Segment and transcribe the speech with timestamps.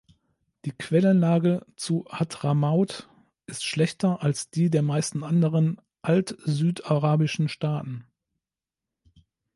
[0.65, 3.07] Die Quellenlage zu Hadramaut
[3.45, 8.07] ist schlechter als die der meisten anderen altsüdarabischen Staaten.